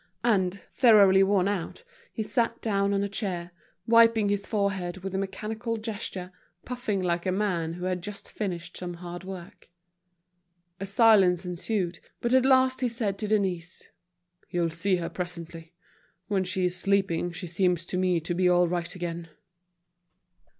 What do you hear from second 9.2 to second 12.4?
work. A silence ensued, but